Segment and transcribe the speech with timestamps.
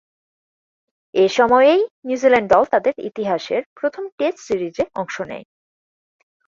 [1.13, 5.45] এ সময়েই নিউজিল্যান্ড দল তাদের ইতিহাসের প্রথম টেস্ট সিরিজে অংশ নেয়।